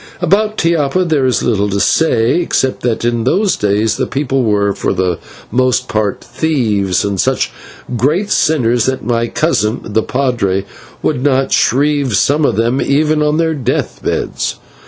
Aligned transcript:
About 0.19 0.57
Tiapa 0.57 1.05
there 1.05 1.27
is 1.27 1.43
little 1.43 1.69
to 1.69 1.79
say, 1.79 2.39
except 2.41 2.81
that 2.81 3.05
in 3.05 3.23
those 3.23 3.55
days 3.55 3.97
the 3.97 4.07
people 4.07 4.41
were 4.41 4.73
for 4.73 4.93
the 4.93 5.19
most 5.51 5.87
part 5.87 6.23
thieves, 6.23 7.05
and 7.05 7.21
such 7.21 7.51
great 7.97 8.31
sinners 8.31 8.87
that 8.87 9.05
my 9.05 9.27
cousin, 9.27 9.81
the 9.83 10.01
/padre/ 10.01 10.65
would 11.03 11.21
not 11.23 11.51
shrive 11.51 12.13
some 12.15 12.45
of 12.45 12.55
them, 12.55 12.81
even 12.81 13.21
on 13.21 13.37
their 13.37 13.53
death 13.53 14.01
beds. 14.03 14.55